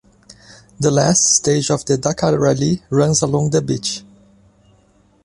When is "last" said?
0.89-1.27